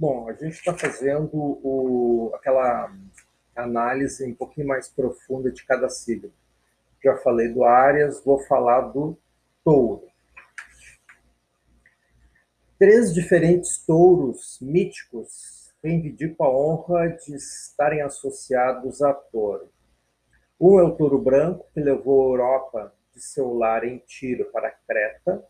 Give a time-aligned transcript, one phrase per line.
[0.00, 2.88] Bom, a gente está fazendo o, aquela
[3.56, 6.32] análise um pouquinho mais profunda de cada signo.
[7.02, 9.18] Já falei do Áries, vou falar do
[9.64, 10.06] Touro.
[12.78, 19.68] Três diferentes touros míticos reivindicam a honra de estarem associados a Touro.
[20.60, 24.70] Um é o touro branco, que levou a Europa de seu lar em Tiro para
[24.70, 25.44] Creta.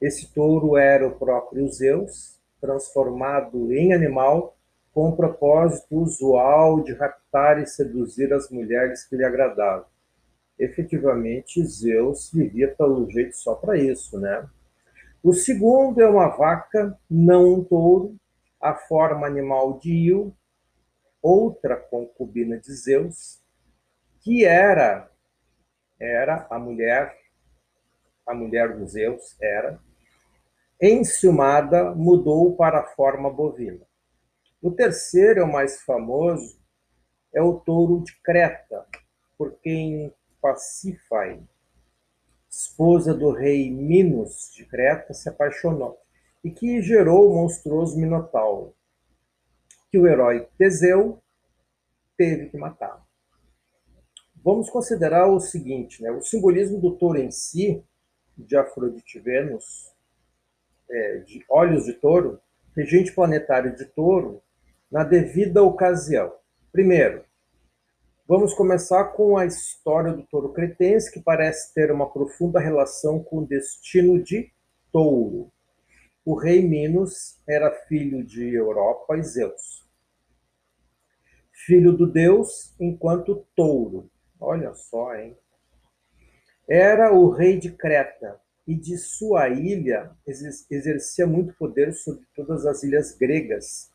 [0.00, 2.35] Esse touro era o próprio Zeus,
[2.66, 4.56] transformado em animal
[4.92, 9.86] com o propósito usual de raptar e seduzir as mulheres que lhe agradavam.
[10.58, 14.48] Efetivamente, Zeus vivia pelo jeito só para isso, né?
[15.22, 18.16] O segundo é uma vaca, não um touro,
[18.60, 20.34] a forma animal de Io,
[21.22, 23.40] outra concubina de Zeus,
[24.20, 25.10] que era
[25.98, 27.16] era a mulher
[28.26, 29.78] a mulher do Zeus era
[30.80, 33.86] enciumada, mudou para a forma bovina.
[34.60, 36.58] O terceiro, é o mais famoso,
[37.32, 38.86] é o touro de Creta,
[39.36, 41.42] por quem Pacífae,
[42.48, 45.98] esposa do rei Minos de Creta, se apaixonou
[46.42, 48.74] e que gerou o monstruoso Minotauro,
[49.90, 51.22] que o herói Teseu
[52.16, 53.04] teve que matar.
[54.36, 56.10] Vamos considerar o seguinte, né?
[56.10, 57.84] o simbolismo do touro em si,
[58.38, 59.95] de Afrodite Vênus,
[60.90, 62.40] é, de olhos de touro,
[62.74, 64.42] regente planetário de touro,
[64.90, 66.32] na devida ocasião.
[66.72, 67.24] Primeiro,
[68.28, 73.38] vamos começar com a história do touro cretense, que parece ter uma profunda relação com
[73.38, 74.52] o destino de
[74.92, 75.50] touro.
[76.24, 79.86] O rei Minos era filho de Europa e Zeus.
[81.52, 84.10] Filho do deus enquanto touro.
[84.38, 85.36] Olha só, hein?
[86.68, 90.10] Era o rei de Creta, e de sua ilha
[90.68, 93.90] exercia muito poder sobre todas as ilhas gregas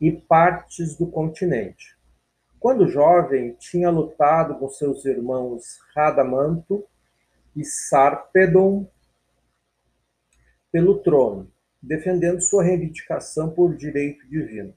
[0.00, 1.96] e partes do continente.
[2.58, 6.86] Quando jovem, tinha lutado com seus irmãos Radamanto
[7.56, 8.86] e Sarpedon
[10.70, 11.50] pelo trono,
[11.82, 14.74] defendendo sua reivindicação por direito divino.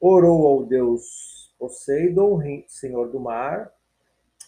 [0.00, 3.68] Orou ao deus Poseidon, senhor do mar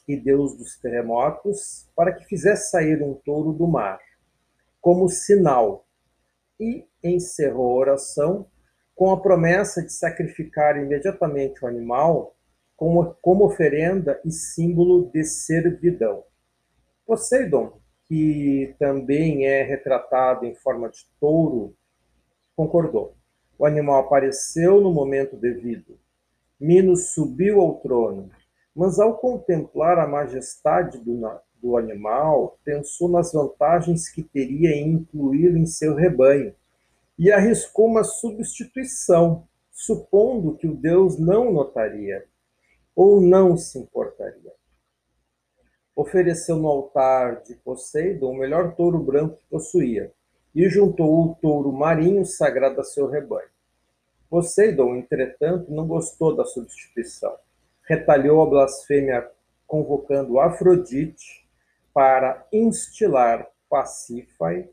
[0.06, 4.00] e deus dos terremotos, para que fizesse sair um touro do mar
[4.80, 5.86] como sinal
[6.58, 8.46] e encerrou a oração
[8.94, 12.36] com a promessa de sacrificar imediatamente o animal
[12.76, 16.24] como, como oferenda e símbolo de servidão.
[17.06, 21.74] Poseidon, que também é retratado em forma de touro,
[22.56, 23.16] concordou.
[23.58, 25.98] O animal apareceu no momento devido.
[26.58, 28.30] Minos subiu ao trono,
[28.74, 31.20] mas ao contemplar a majestade do,
[31.60, 36.54] do animal, pensou nas vantagens que teria em incluí-lo em seu rebanho
[37.18, 42.24] e arriscou uma substituição, supondo que o Deus não notaria
[42.94, 44.52] ou não se importaria.
[45.94, 50.12] Ofereceu no altar de Poseidon o melhor touro branco que possuía
[50.54, 53.48] e juntou o touro marinho sagrado a seu rebanho.
[54.28, 57.34] Poseidon, entretanto, não gostou da substituição.
[57.82, 59.28] Retalhou a blasfêmia
[59.66, 61.39] convocando Afrodite
[61.92, 64.68] para instilar Pacífae,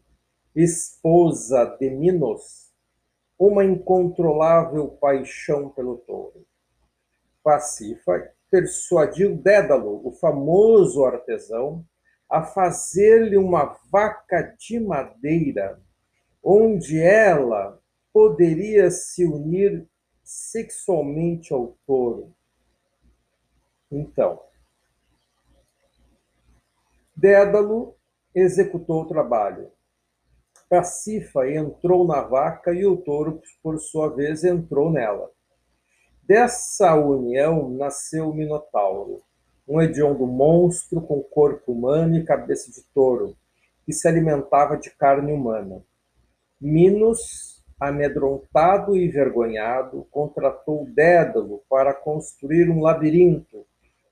[0.55, 2.71] esposa de Minos,
[3.37, 6.45] uma incontrolável paixão pelo touro.
[7.43, 11.85] Pacífae persuadiu Dédalo, o famoso artesão,
[12.29, 15.81] a fazer-lhe uma vaca de madeira,
[16.43, 17.79] onde ela
[18.11, 19.87] poderia se unir
[20.23, 22.33] sexualmente ao touro.
[23.91, 24.46] Então,
[27.17, 27.95] Dédalo
[28.35, 29.71] executou o trabalho.
[30.69, 35.31] Pacifa entrou na vaca e o touro, por sua vez, entrou nela.
[36.21, 39.23] Dessa união nasceu o Minotauro,
[39.67, 43.35] um hediondo monstro com corpo humano e cabeça de touro,
[43.83, 45.81] que se alimentava de carne humana.
[46.61, 53.65] Minos, amedrontado e envergonhado, contratou Dédalo para construir um labirinto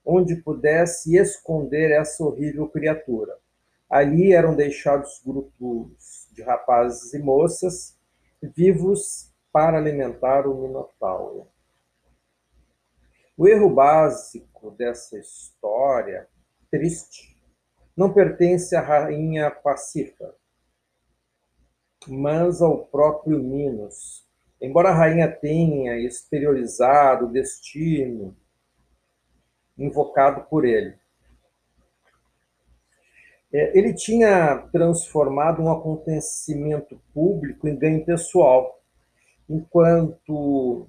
[0.05, 3.35] onde pudesse esconder essa horrível criatura.
[3.89, 7.97] Ali eram deixados grupos de rapazes e moças
[8.41, 11.47] vivos para alimentar o Minotauro.
[13.37, 16.27] O erro básico dessa história,
[16.69, 17.35] triste,
[17.95, 20.33] não pertence à rainha Pacífica,
[22.07, 24.25] mas ao próprio Minos.
[24.61, 28.35] Embora a rainha tenha exteriorizado o destino
[29.77, 30.95] invocado por ele.
[33.53, 38.81] É, ele tinha transformado um acontecimento público em ganho pessoal
[39.49, 40.87] enquanto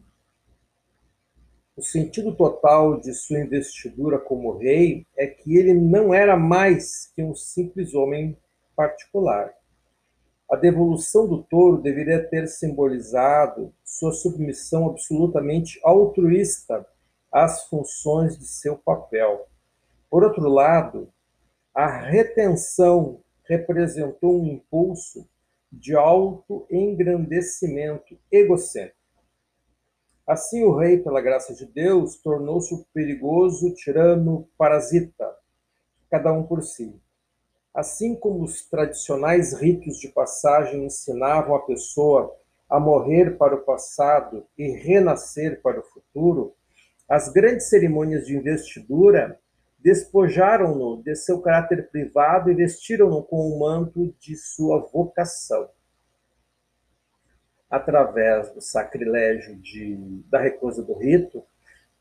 [1.76, 7.22] o sentido total de sua investidura como rei é que ele não era mais que
[7.22, 8.36] um simples homem
[8.74, 9.52] particular.
[10.50, 16.86] A devolução do touro deveria ter simbolizado sua submissão absolutamente altruísta
[17.36, 19.46] às funções de seu papel.
[20.08, 21.12] Por outro lado,
[21.74, 25.28] a retenção representou um impulso
[25.70, 28.96] de auto-engrandecimento egocêntrico.
[30.26, 35.30] Assim, o rei, pela graça de Deus, tornou-se o perigoso tirano parasita,
[36.10, 36.98] cada um por si.
[37.74, 42.34] Assim como os tradicionais ritos de passagem ensinavam a pessoa
[42.66, 46.56] a morrer para o passado e renascer para o futuro,
[47.08, 49.38] as grandes cerimônias de investidura
[49.79, 55.69] despojaram-no de seu caráter privado e vestiram-no com o manto de sua vocação.
[57.70, 59.97] Através do sacrilégio de,
[60.29, 61.44] da recusa do rito,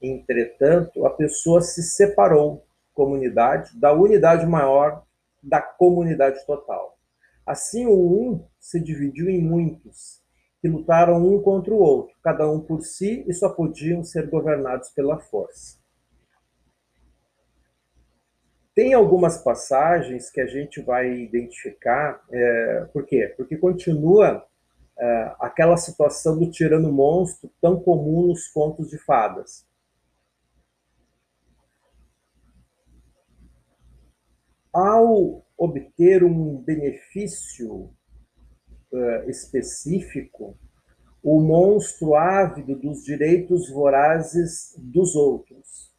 [0.02, 5.06] entretanto, a pessoa se separou comunidade da unidade maior
[5.44, 6.98] da comunidade total.
[7.46, 10.25] Assim, o um se dividiu em muitos,
[10.66, 14.90] que lutaram um contra o outro, cada um por si, e só podiam ser governados
[14.90, 15.78] pela força.
[18.74, 23.32] Tem algumas passagens que a gente vai identificar, é, por quê?
[23.38, 24.44] Porque continua
[24.98, 29.68] é, aquela situação do tirano monstro tão comum nos contos de fadas.
[34.74, 37.94] Ao obter um benefício
[38.96, 40.58] uh, específico,
[41.24, 45.96] o monstro ávido dos direitos vorazes dos outros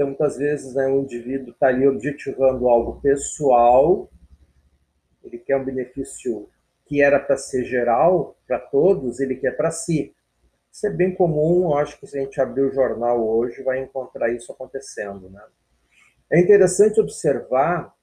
[0.00, 4.10] então, muitas vezes, né, o indivíduo está ali objetivando algo pessoal,
[5.22, 6.48] ele quer um benefício
[6.86, 10.14] que era para ser geral, para todos, ele quer para si.
[10.72, 14.32] Isso é bem comum, acho que se a gente abrir o jornal hoje, vai encontrar
[14.32, 15.28] isso acontecendo.
[15.28, 15.42] Né?
[16.32, 17.94] É interessante observar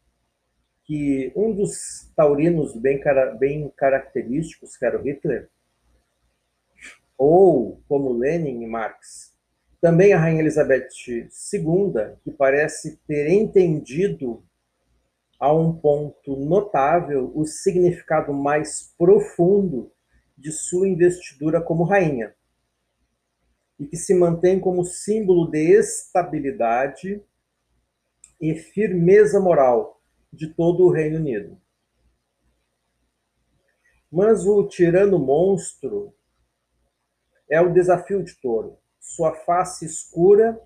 [0.87, 3.01] que um dos taurinos bem,
[3.37, 5.49] bem característicos, que era o Hitler,
[7.17, 9.35] ou como Lenin e Marx,
[9.81, 14.41] também a Rainha Elizabeth II, que parece ter entendido
[15.37, 19.91] a um ponto notável o significado mais profundo
[20.37, 22.33] de sua investidura como rainha,
[23.77, 27.21] e que se mantém como símbolo de estabilidade
[28.39, 29.96] e firmeza moral
[30.37, 31.59] de todo o Reino Unido.
[34.11, 36.13] Mas o tirano monstro
[37.49, 40.59] é o desafio de Touro sua face escura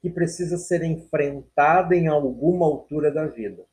[0.00, 3.64] que precisa ser enfrentada em alguma altura da vida.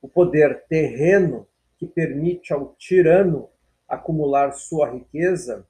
[0.00, 3.50] O poder terreno que permite ao tirano
[3.86, 5.66] acumular sua riqueza,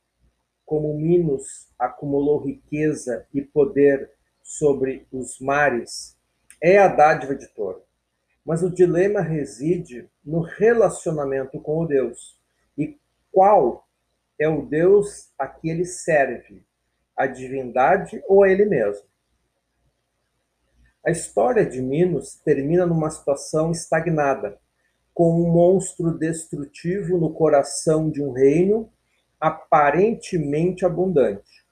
[0.64, 4.10] como Minos acumulou riqueza e poder
[4.42, 6.16] sobre os mares,
[6.62, 7.83] é a dádiva de Toro.
[8.44, 12.38] Mas o dilema reside no relacionamento com o Deus.
[12.76, 12.98] E
[13.32, 13.88] qual
[14.38, 16.62] é o Deus a que ele serve?
[17.16, 19.06] a divindade ou a ele mesmo.
[21.06, 24.58] A história de Minos termina numa situação estagnada,
[25.12, 28.90] com um monstro destrutivo no coração de um reino
[29.38, 31.64] aparentemente abundante.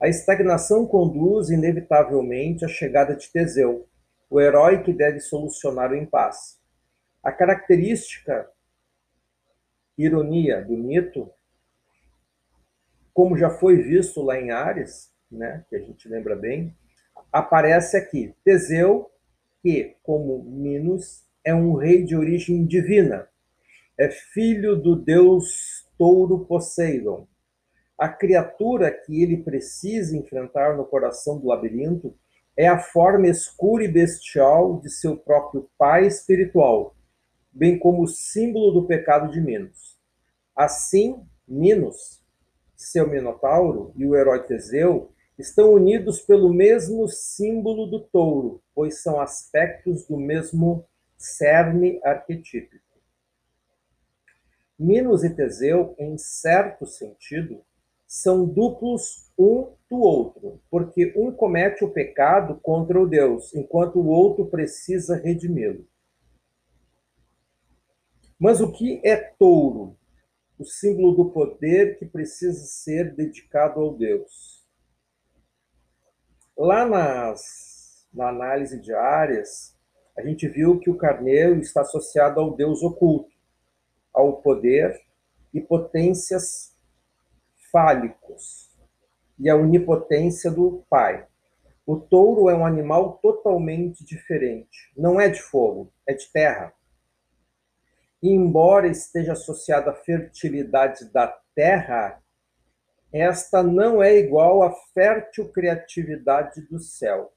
[0.00, 3.86] A estagnação conduz inevitavelmente à chegada de Teseu,
[4.30, 6.56] o herói que deve solucionar o impasse.
[7.22, 8.48] A característica
[9.98, 11.30] ironia do mito
[13.12, 16.74] como já foi visto lá em Ares, né, que a gente lembra bem,
[17.30, 19.10] aparece aqui Teseu,
[19.62, 23.28] que, como Minos, é um rei de origem divina,
[23.98, 27.28] é filho do deus touro Poseidon.
[27.98, 32.16] A criatura que ele precisa enfrentar no coração do labirinto
[32.56, 36.94] é a forma escura e bestial de seu próprio pai espiritual,
[37.52, 39.98] bem como o símbolo do pecado de Minos.
[40.54, 42.20] Assim, Minos
[42.80, 49.20] seu Minotauro e o herói Teseu estão unidos pelo mesmo símbolo do touro, pois são
[49.20, 52.82] aspectos do mesmo cerne arquetípico.
[54.78, 57.62] Minos e Teseu, em certo sentido,
[58.10, 64.06] são duplos um do outro, porque um comete o pecado contra o Deus, enquanto o
[64.08, 65.86] outro precisa redimi-lo.
[68.38, 69.96] Mas o que é touro?
[70.60, 74.62] o símbolo do poder que precisa ser dedicado ao Deus.
[76.54, 79.74] Lá nas, na análise de áreas,
[80.14, 83.30] a gente viu que o carneiro está associado ao Deus oculto,
[84.12, 85.00] ao poder
[85.54, 86.69] e potências
[87.70, 88.70] fálicos
[89.38, 91.26] e a onipotência do Pai.
[91.86, 94.92] O touro é um animal totalmente diferente.
[94.96, 96.72] Não é de fogo, é de terra.
[98.22, 102.22] E embora esteja associado à fertilidade da terra,
[103.12, 107.32] esta não é igual à fértil criatividade do céu.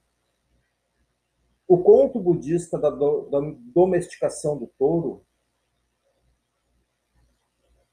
[1.68, 2.92] O conto budista da
[3.74, 5.26] domesticação do touro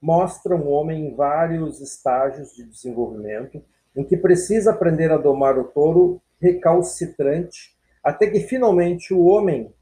[0.00, 3.62] mostra um homem em vários estágios de desenvolvimento,
[3.94, 9.74] em que precisa aprender a domar o touro recalcitrante, até que finalmente o homem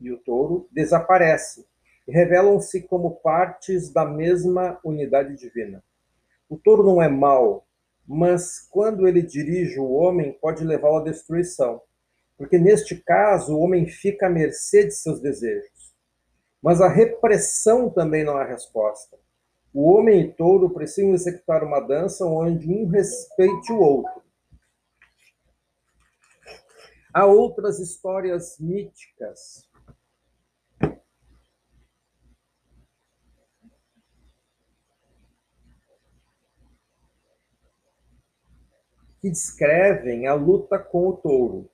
[0.00, 1.64] e o touro desaparecem
[2.06, 5.82] e revelam-se como partes da mesma unidade divina.
[6.48, 7.64] O touro não é mau,
[8.06, 11.80] mas quando ele dirige o homem, pode levá-lo à destruição,
[12.36, 15.71] porque neste caso o homem fica à mercê de seus desejos.
[16.62, 19.18] Mas a repressão também não é a resposta.
[19.74, 24.22] O homem e touro precisam executar uma dança onde um respeite o outro.
[27.12, 29.68] Há outras histórias míticas
[39.20, 41.71] que descrevem a luta com o touro.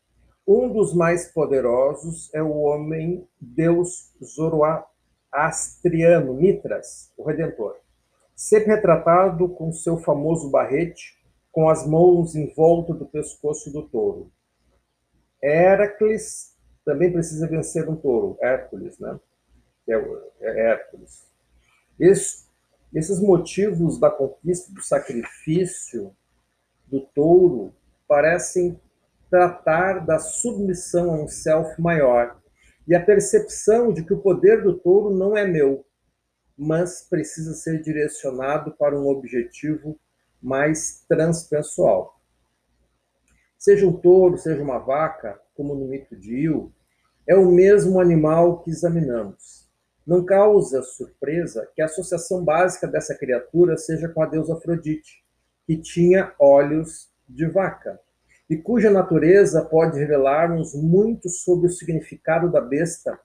[0.49, 7.77] Um dos mais poderosos é o homem deus zoroastriano, Mitras, o Redentor.
[8.35, 14.33] Sempre retratado com seu famoso barrete, com as mãos em volta do pescoço do touro.
[15.43, 19.21] Heracles também precisa vencer um touro, Hércules, né?
[19.87, 19.97] É,
[20.41, 21.27] é Hércules.
[22.01, 22.47] Esse,
[22.95, 26.17] esses motivos da conquista do sacrifício
[26.87, 27.75] do touro
[28.09, 28.81] parecem
[29.31, 32.41] tratar da submissão a um self maior
[32.87, 35.85] e a percepção de que o poder do touro não é meu,
[36.57, 39.99] mas precisa ser direcionado para um objetivo
[40.41, 42.19] mais transpessoal.
[43.59, 46.73] Seja um touro, seja uma vaca, como no mito de Il,
[47.27, 49.69] é o mesmo animal que examinamos.
[50.07, 55.23] Não causa surpresa que a associação básica dessa criatura seja com a deusa Afrodite,
[55.67, 58.01] que tinha olhos de vaca,
[58.49, 63.19] e cuja natureza pode revelar-nos muito sobre o significado da besta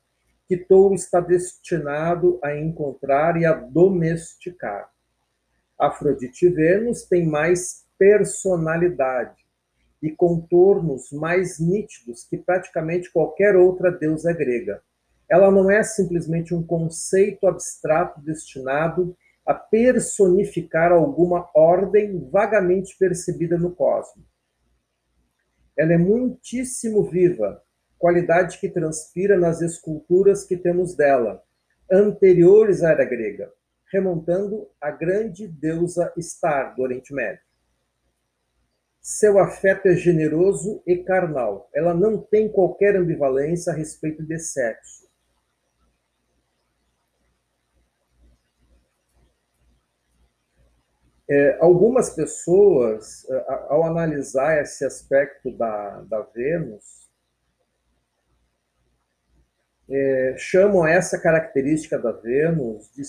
[0.48, 4.90] que touro está destinado a encontrar e a domesticar.
[5.80, 9.42] Afrodite Vênus tem mais personalidade
[10.02, 14.82] e contornos mais nítidos que praticamente qualquer outra deusa grega.
[15.30, 19.16] Ela não é simplesmente um conceito abstrato destinado
[19.46, 24.33] a personificar alguma ordem vagamente percebida no cosmos.
[25.78, 27.64] Ela é muitíssimo viva,
[27.98, 31.44] qualidade que transpira nas esculturas que temos dela,
[31.92, 33.52] anteriores à era grega,
[33.92, 37.42] remontando à grande deusa Star do Oriente Médio.
[39.02, 41.70] Seu afeto é generoso e carnal.
[41.76, 45.03] Ela não tem qualquer ambivalência a respeito de sexo
[51.36, 57.10] É, algumas pessoas, é, ao analisar esse aspecto da, da Vênus,
[59.90, 63.04] é, chamam essa característica da Vênus de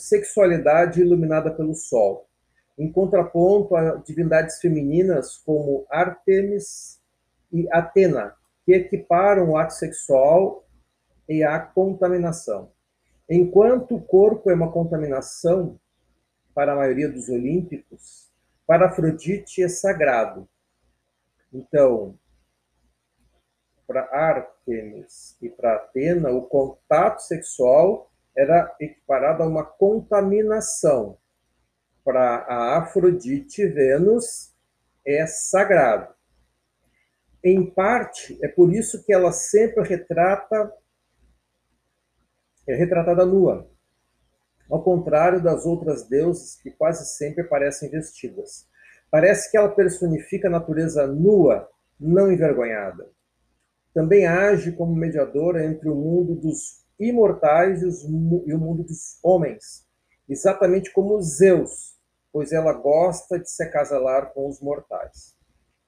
[0.00, 2.26] sexualidade iluminada pelo Sol,
[2.78, 6.98] em contraponto a divindades femininas como Artemis
[7.52, 8.34] e Atena,
[8.64, 10.66] que equiparam o ato sexual
[11.28, 12.72] e a contaminação.
[13.28, 15.78] Enquanto o corpo é uma contaminação,
[16.58, 18.28] para a maioria dos olímpicos,
[18.66, 20.48] para Afrodite é sagrado.
[21.52, 22.18] Então,
[23.86, 31.16] para Artemis e para Atena, o contato sexual era equiparado a uma contaminação.
[32.04, 34.52] Para a Afrodite, Vênus
[35.06, 36.12] é sagrado.
[37.40, 40.74] Em parte, é por isso que ela sempre retrata
[42.66, 43.77] é retratada nua
[44.70, 48.66] ao contrário das outras deusas que quase sempre aparecem vestidas.
[49.10, 53.10] Parece que ela personifica a natureza nua, não envergonhada.
[53.94, 59.86] Também age como mediadora entre o mundo dos imortais e o mundo dos homens,
[60.28, 61.96] exatamente como Zeus,
[62.32, 65.34] pois ela gosta de se acasalar com os mortais.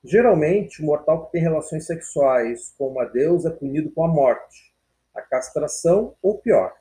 [0.02, 4.74] Geralmente, o mortal que tem relações sexuais com uma deusa é punido com a morte,
[5.14, 6.72] a castração ou pior.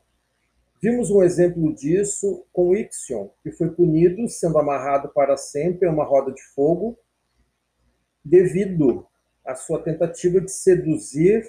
[0.81, 6.05] Vimos um exemplo disso com Ixion, que foi punido sendo amarrado para sempre a uma
[6.05, 6.97] roda de fogo
[8.23, 9.05] devido
[9.45, 11.43] à sua tentativa de seduzir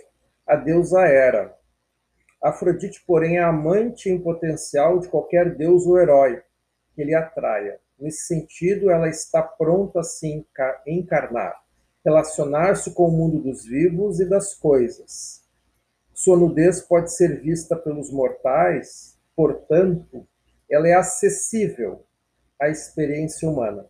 [0.45, 1.57] a deusa Hera.
[2.43, 6.43] Afrodite, porém, é amante em potencial de qualquer deus ou herói
[6.97, 7.79] que lhe atraia.
[7.97, 10.45] Nesse sentido, ela está pronta a se
[10.87, 11.55] encarnar,
[12.05, 15.45] relacionar-se com o mundo dos vivos e das coisas.
[16.13, 20.29] Sua nudez pode ser vista pelos mortais, portanto,
[20.71, 22.05] ela é acessível
[22.61, 23.87] à experiência humana.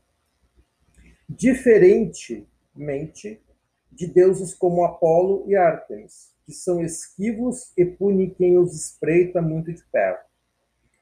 [1.29, 3.43] Diferentemente
[3.91, 9.73] de deuses como Apolo e Ártemis, que são esquivos e punem quem os espreita muito
[9.73, 10.31] de perto.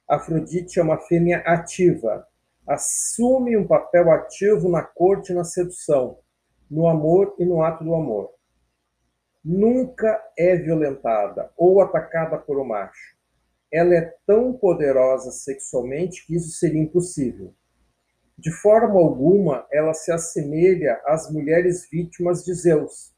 [0.08, 2.26] Afrodite é uma fêmea ativa,
[2.66, 6.20] assume um papel ativo na corte e na sedução,
[6.70, 8.30] no amor e no ato do amor.
[9.44, 13.17] Nunca é violentada ou atacada por um macho.
[13.72, 17.54] Ela é tão poderosa sexualmente que isso seria impossível.
[18.38, 23.12] De forma alguma, ela se assemelha às mulheres vítimas de Zeus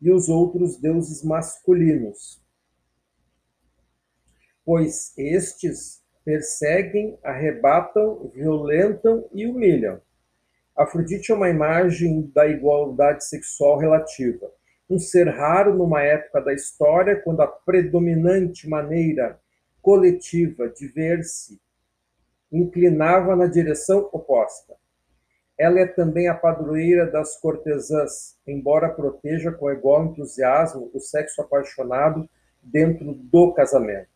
[0.00, 2.42] e os outros deuses masculinos,
[4.64, 10.00] pois estes perseguem, arrebatam, violentam e humilham.
[10.74, 14.50] Afrodite é uma imagem da igualdade sexual relativa,
[14.88, 19.38] um ser raro numa época da história quando a predominante maneira
[19.84, 21.60] coletiva de ver-se
[22.50, 24.74] inclinava na direção oposta.
[25.58, 32.26] Ela é também a padroeira das cortesãs, embora proteja com igual entusiasmo o sexo apaixonado
[32.62, 34.08] dentro do casamento.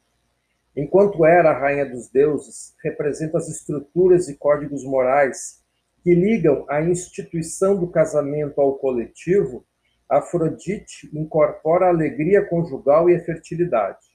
[0.75, 5.63] Enquanto era a rainha dos deuses, representa as estruturas e códigos morais
[6.03, 9.67] que ligam a instituição do casamento ao coletivo,
[10.09, 14.08] Afrodite incorpora a alegria conjugal e a fertilidade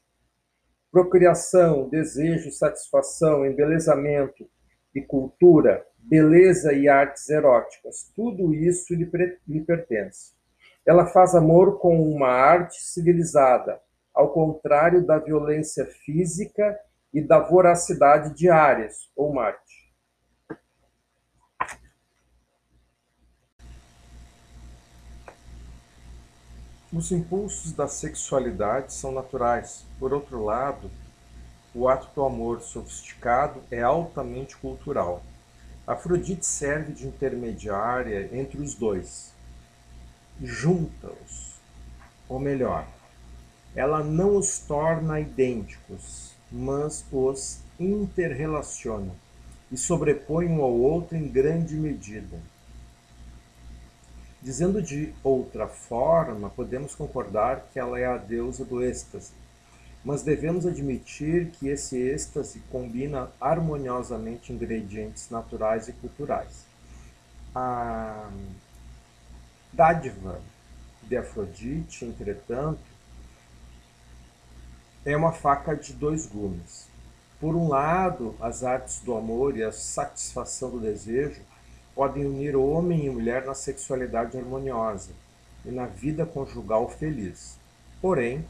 [0.93, 4.47] procriação, desejo, satisfação, embelezamento
[4.93, 9.09] e cultura, beleza e artes eróticas, tudo isso lhe,
[9.47, 10.33] lhe pertence.
[10.85, 13.81] Ela faz amor com uma arte civilizada,
[14.13, 16.79] ao contrário da violência física
[17.11, 19.82] e da voracidade de Ares ou Marte.
[26.95, 29.83] Os impulsos da sexualidade são naturais.
[29.99, 30.91] Por outro lado,
[31.73, 35.23] o ato do amor sofisticado é altamente cultural.
[35.87, 39.31] Afrodite serve de intermediária entre os dois.
[40.39, 41.55] Junta-os.
[42.29, 42.87] Ou melhor,
[43.75, 49.15] ela não os torna idênticos, mas os interrelaciona
[49.71, 52.37] e sobrepõe um ao outro em grande medida.
[54.43, 59.31] Dizendo de outra forma, podemos concordar que ela é a deusa do êxtase,
[60.03, 66.65] mas devemos admitir que esse êxtase combina harmoniosamente ingredientes naturais e culturais.
[67.55, 68.29] A
[69.71, 70.41] dádiva
[71.03, 72.81] de Afrodite, entretanto,
[75.05, 76.89] é uma faca de dois gumes.
[77.39, 81.39] Por um lado, as artes do amor e a satisfação do desejo
[81.95, 85.11] podem unir homem e mulher na sexualidade harmoniosa
[85.65, 87.57] e na vida conjugal feliz.
[88.01, 88.45] Porém,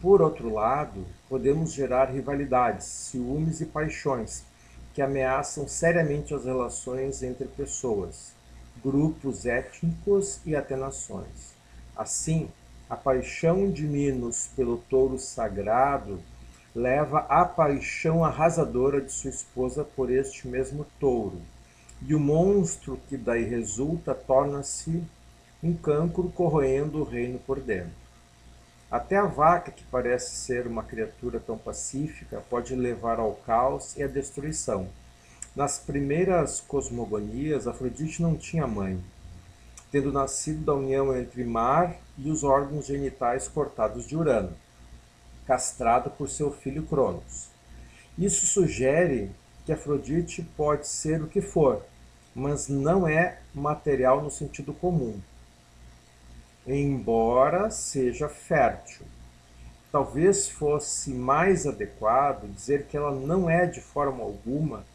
[0.00, 4.42] por outro lado, podemos gerar rivalidades, ciúmes e paixões
[4.92, 8.32] que ameaçam seriamente as relações entre pessoas,
[8.82, 11.54] grupos étnicos e até nações.
[11.96, 12.48] Assim,
[12.90, 16.20] a paixão de Minos pelo touro sagrado
[16.74, 21.40] leva à paixão arrasadora de sua esposa por este mesmo touro,
[22.00, 25.02] e o monstro que daí resulta torna-se
[25.62, 28.02] um cancro corroendo o reino por dentro.
[28.90, 34.02] Até a vaca, que parece ser uma criatura tão pacífica, pode levar ao caos e
[34.02, 34.88] à destruição.
[35.54, 38.98] Nas primeiras cosmogonias, Afrodite não tinha mãe,
[39.90, 44.52] tendo nascido da união entre Mar e os órgãos genitais cortados de Urano
[45.52, 47.50] castrado por seu filho Cronos.
[48.16, 49.30] Isso sugere
[49.66, 51.84] que Afrodite pode ser o que for,
[52.34, 55.20] mas não é material no sentido comum,
[56.66, 59.04] embora seja fértil.
[59.90, 64.86] Talvez fosse mais adequado dizer que ela não é de forma alguma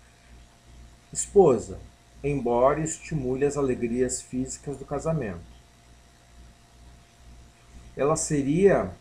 [1.13, 1.77] esposa,
[2.23, 5.55] embora estimule as alegrias físicas do casamento.
[7.95, 8.91] Ela seria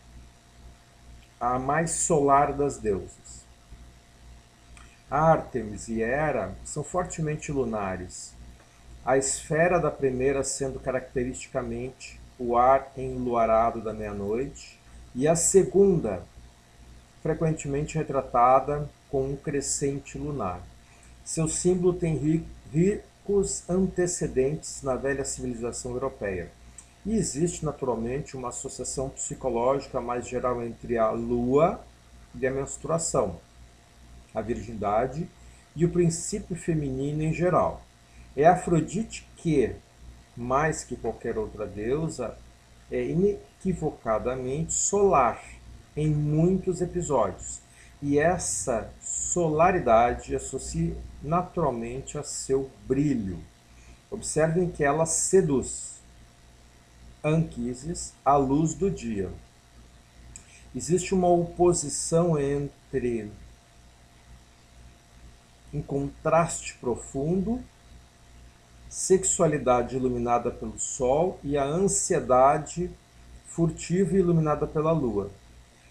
[1.40, 3.44] a mais solar das deusas.
[5.10, 8.34] Ártemis e Hera são fortemente lunares,
[9.04, 14.78] a esfera da primeira sendo caracteristicamente o ar enluarado da meia-noite,
[15.14, 16.22] e a segunda,
[17.22, 20.60] frequentemente retratada com um crescente lunar.
[21.24, 26.50] Seu símbolo tem ricos antecedentes na velha civilização europeia.
[27.06, 31.80] E existe naturalmente uma associação psicológica mais geral entre a lua
[32.34, 33.38] e a menstruação,
[34.34, 35.28] a virgindade
[35.76, 37.80] e o princípio feminino em geral.
[38.36, 39.70] É Afrodite que,
[40.36, 42.36] mais que qualquer outra deusa,
[42.90, 45.40] é inequivocadamente solar
[45.96, 47.60] em muitos episódios.
[48.02, 53.38] E essa solaridade associa naturalmente a seu brilho.
[54.10, 55.95] Observem que ela seduz
[57.24, 59.30] Anquises à luz do dia.
[60.74, 63.30] Existe uma oposição entre
[65.72, 67.60] um contraste profundo,
[68.88, 72.90] sexualidade iluminada pelo sol e a ansiedade
[73.46, 75.30] furtiva e iluminada pela lua,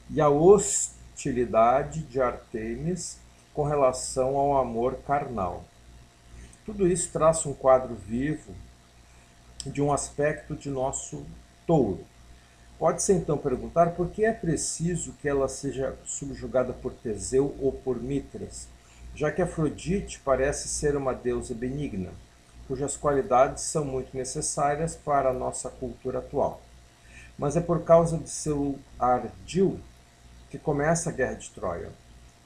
[0.09, 3.17] e a hostilidade de Artemis
[3.53, 5.65] com relação ao amor carnal.
[6.65, 8.53] Tudo isso traça um quadro vivo
[9.69, 11.25] de um aspecto de nosso
[11.65, 12.05] touro.
[12.77, 18.01] Pode-se então perguntar por que é preciso que ela seja subjugada por Teseu ou por
[18.01, 18.67] Mitras,
[19.15, 22.11] já que Afrodite parece ser uma deusa benigna,
[22.67, 26.61] cujas qualidades são muito necessárias para a nossa cultura atual.
[27.37, 29.79] Mas é por causa de seu ardil
[30.49, 31.91] que começa a Guerra de Troia,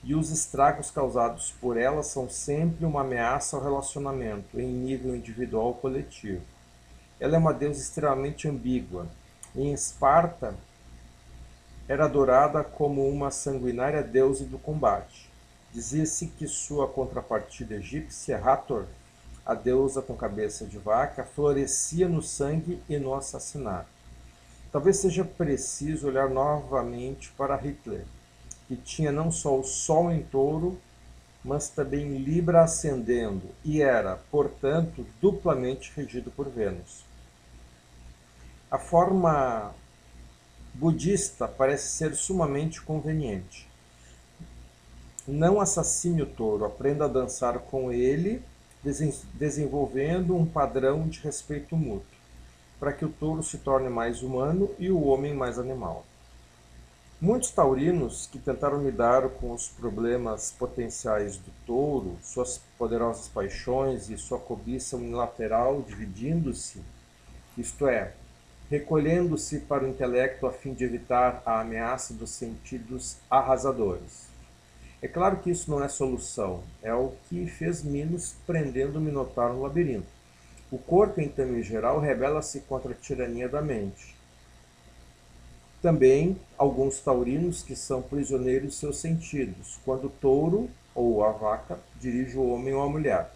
[0.03, 5.67] e os estragos causados por ela são sempre uma ameaça ao relacionamento em nível individual
[5.67, 6.41] ou coletivo.
[7.19, 9.08] Ela é uma deusa extremamente ambígua.
[9.55, 10.55] Em Esparta,
[11.88, 15.29] era adorada como uma sanguinária deusa do combate.
[15.73, 18.86] Dizia-se que sua contrapartida egípcia, Hathor,
[19.45, 23.89] a deusa com cabeça de vaca, florescia no sangue e no assassinato.
[24.71, 28.05] Talvez seja preciso olhar novamente para Hitler,
[28.67, 30.79] que tinha não só o Sol em touro,
[31.43, 37.09] mas também Libra ascendendo, e era, portanto, duplamente regido por Vênus.
[38.71, 39.73] A forma
[40.73, 43.67] budista parece ser sumamente conveniente.
[45.27, 48.41] Não assassine o touro, aprenda a dançar com ele,
[49.34, 52.19] desenvolvendo um padrão de respeito mútuo
[52.79, 56.05] para que o touro se torne mais humano e o homem mais animal.
[57.19, 64.17] Muitos taurinos que tentaram lidar com os problemas potenciais do touro, suas poderosas paixões e
[64.17, 66.82] sua cobiça unilateral dividindo-se,
[67.58, 68.13] isto é,
[68.69, 74.29] recolhendo-se para o intelecto a fim de evitar a ameaça dos sentidos arrasadores.
[75.01, 79.55] É claro que isso não é solução, é o que fez Minos prendendo o Minotauro
[79.55, 80.08] no labirinto.
[80.71, 84.15] O corpo, então, em geral, rebela-se contra a tirania da mente.
[85.82, 91.79] Também alguns taurinos que são prisioneiros de seus sentidos, quando o touro ou a vaca
[91.99, 93.32] dirige o homem ou a mulher.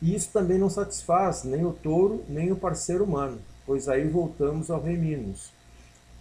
[0.00, 4.70] E isso também não satisfaz nem o touro nem o parceiro humano, pois aí voltamos
[4.70, 5.52] ao rei Minos,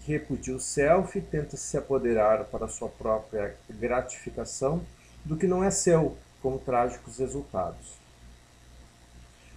[0.02, 4.82] que repudia o self e tenta se apoderar para sua própria gratificação
[5.24, 7.94] do que não é seu, com trágicos resultados.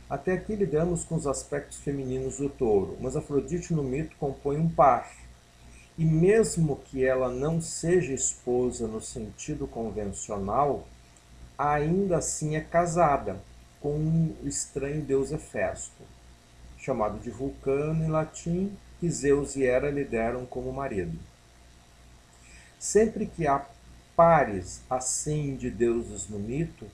[0.09, 4.68] Até aqui lidamos com os aspectos femininos do touro, mas Afrodite no mito compõe um
[4.68, 5.12] par.
[5.98, 10.87] E mesmo que ela não seja esposa no sentido convencional,
[11.59, 13.40] ainda assim é casada
[13.81, 16.05] com um estranho deus Hefesto,
[16.90, 21.16] chamado de Vulcano em latim, que Zeus e Hera lhe deram como marido.
[22.81, 23.64] Sempre que há
[24.16, 26.85] pares assim de deuses no mito,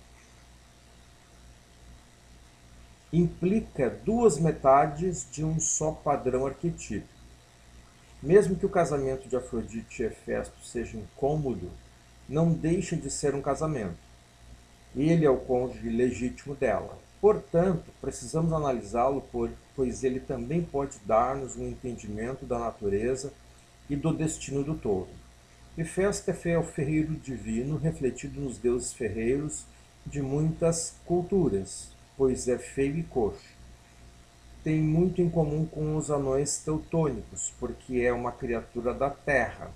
[3.11, 7.09] implica duas metades de um só padrão arquetípico.
[8.23, 11.71] Mesmo que o casamento de Afrodite e Hefesto seja incômodo,
[12.29, 13.97] não deixa de ser um casamento.
[14.95, 17.06] Ele é o cônjuge legítimo dela.
[17.21, 19.25] Portanto, precisamos analisá-lo,
[19.75, 23.33] pois ele também pode dar-nos um entendimento da natureza
[23.89, 25.09] e do destino do touro.
[25.79, 29.65] Hefesto é o ferreiro divino refletido nos deuses ferreiros
[30.07, 33.57] de muitas culturas, pois é feio e coxo.
[34.63, 39.71] Tem muito em comum com os anões teutônicos, porque é uma criatura da terra.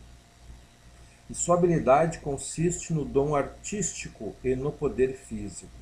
[1.29, 5.80] E sua habilidade consiste no dom artístico e no poder físico.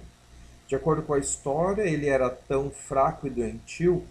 [0.69, 4.07] De acordo com a história, ele era tão fraco e doentio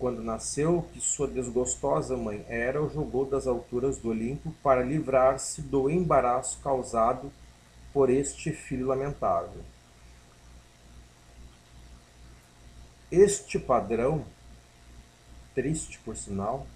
[0.00, 5.62] quando nasceu que sua desgostosa mãe Hera o jogou das alturas do Olimpo para livrar-se
[5.62, 7.32] do embaraço causado
[7.92, 9.62] por este filho lamentável.
[13.10, 14.24] Este padrão,
[15.54, 16.66] triste por sinal,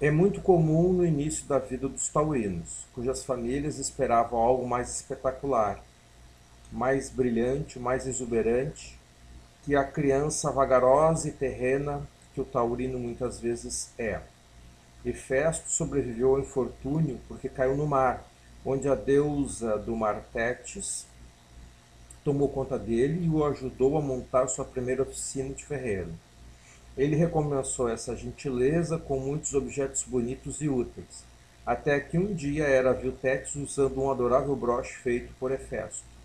[0.00, 5.82] é muito comum no início da vida dos taurinos, cujas famílias esperavam algo mais espetacular,
[6.70, 8.98] mais brilhante, mais exuberante
[9.64, 12.02] que a criança vagarosa e terrena
[12.34, 14.20] que o taurino muitas vezes é.
[15.04, 18.24] Hefesto sobreviveu ao infortúnio porque caiu no mar,
[18.64, 21.06] onde a deusa do mar Tétis
[22.24, 26.12] tomou conta dele e o ajudou a montar sua primeira oficina de ferreiro.
[26.96, 31.24] Ele recompensou essa gentileza com muitos objetos bonitos e úteis,
[31.64, 36.17] até que um dia era viu Tétis usando um adorável broche feito por Hefesto.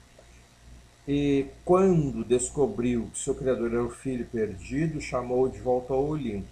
[1.07, 6.47] E quando descobriu que seu criador era o filho perdido, chamou-o de volta ao Olimpo,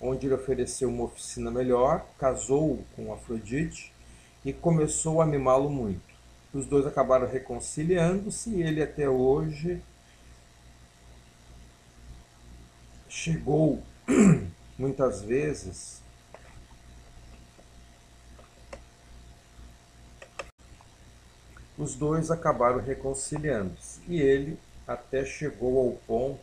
[0.00, 3.92] onde lhe ofereceu uma oficina melhor, casou com Afrodite
[4.44, 6.02] e começou a mimá-lo muito.
[6.52, 9.80] Os dois acabaram reconciliando-se e ele até hoje
[13.08, 13.82] chegou
[14.78, 16.02] muitas vezes
[21.78, 26.40] os dois acabaram reconciliando-se e ele até chegou ao ponto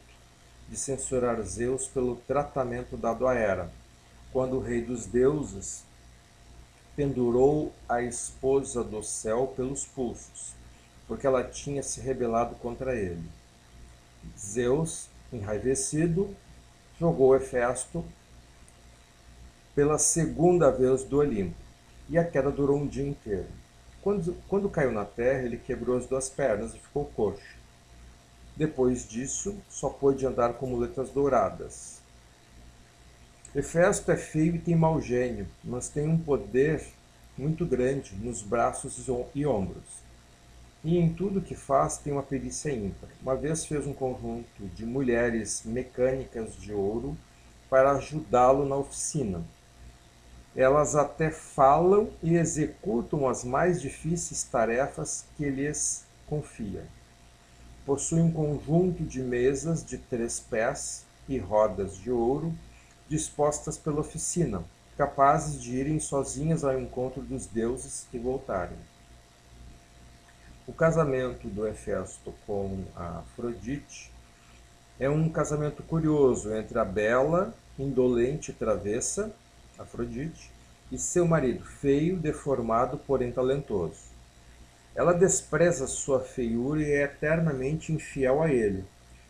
[0.69, 3.69] de censurar Zeus pelo tratamento dado a Hera,
[4.32, 5.84] quando o rei dos deuses
[6.95, 10.54] pendurou a esposa do céu pelos pulsos,
[11.06, 13.30] porque ela tinha se rebelado contra ele.
[14.39, 16.34] Zeus, enraivecido,
[16.98, 18.04] jogou Hefesto
[19.76, 21.56] pela segunda vez do Olimpo,
[22.10, 23.64] e a queda durou um dia inteiro.
[24.06, 27.56] Quando, quando caiu na terra, ele quebrou as duas pernas e ficou coxo.
[28.56, 32.02] Depois disso, só pôde andar com muletas douradas.
[33.56, 36.86] Hefesto é feio e tem mau gênio, mas tem um poder
[37.36, 40.04] muito grande nos braços e ombros.
[40.84, 43.10] E em tudo que faz tem uma perícia ímpar.
[43.24, 47.18] Uma vez fez um conjunto de mulheres mecânicas de ouro
[47.72, 49.44] para ajudá-lo na oficina.
[50.56, 56.86] Elas até falam e executam as mais difíceis tarefas que lhes confia.
[57.86, 62.54] Possui um conjunto de mesas de três pés e rodas de ouro
[63.10, 64.63] dispostas pela oficina,
[64.98, 68.78] capazes de irem sozinhas ao encontro dos deuses e voltarem.
[70.65, 74.12] O casamento do Hefesto com a Afrodite
[75.00, 79.32] é um casamento curioso entre a bela, indolente travessa,
[79.77, 80.51] Afrodite,
[80.91, 84.15] e seu marido, feio, deformado, porém talentoso.
[84.95, 88.85] Ela despreza sua feiura e é eternamente infiel a ele,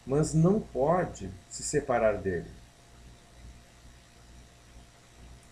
[0.05, 2.49] mas não pode se separar dele.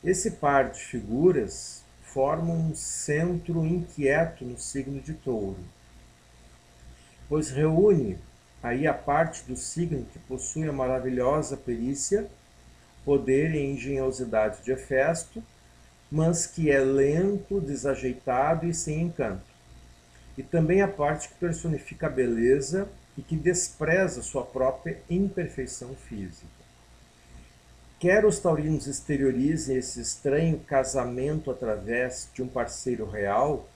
[0.04, 5.58] Esse par de figuras forma um centro inquieto no signo de touro,
[7.28, 8.20] pois reúne
[8.62, 12.30] aí a parte do signo que possui a maravilhosa perícia,
[13.06, 15.44] poder e engenhosidade de Hefesto,
[16.12, 19.42] mas que é lento, desajeitado e sem encanto.
[20.38, 22.88] E também a parte que personifica a beleza
[23.18, 26.64] e que despreza sua própria imperfeição física.
[28.00, 33.70] Quer os taurinos exteriorizem esse estranho casamento através de um parceiro real,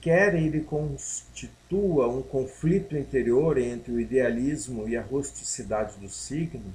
[0.00, 6.74] quer ele constitua um conflito interior entre o idealismo e a rusticidade do signo,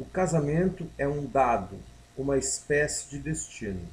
[0.00, 1.76] o casamento é um dado,
[2.16, 3.86] uma espécie de destino.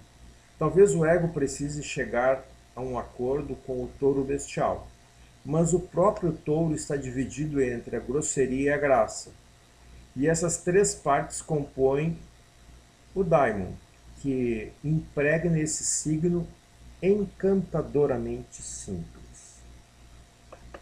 [0.58, 2.44] Talvez o ego precise chegar
[2.76, 4.88] a um acordo com o touro bestial,
[5.46, 9.32] mas o próprio touro está dividido entre a grosseria e a graça
[10.18, 12.18] e essas três partes compõem
[13.14, 13.72] o daimon,
[14.20, 16.48] que impregna esse signo
[17.04, 19.17] encantadoramente simples.